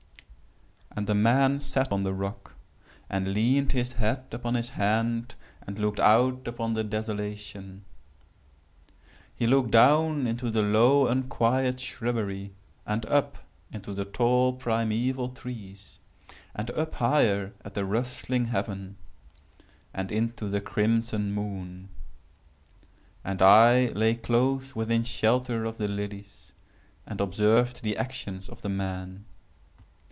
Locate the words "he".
9.33-9.47